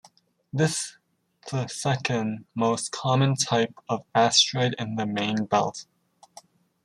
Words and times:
This 0.51 0.97
the 1.51 1.67
second 1.67 2.45
most 2.55 2.91
common 2.91 3.35
type 3.35 3.75
of 3.87 4.03
asteroid 4.15 4.73
in 4.79 4.95
the 4.95 5.05
main 5.05 5.45
belt. 5.45 5.85